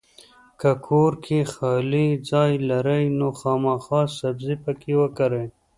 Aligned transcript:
کۀ 0.61 0.71
کور 0.85 1.13
کې 1.25 1.39
خالي 1.53 2.07
ځای 2.29 2.51
لرئ 2.69 3.05
نو 3.19 3.27
خامخا 3.39 4.01
سبزي 4.19 4.55
پکې 4.63 4.93
وکرئ! 5.01 5.47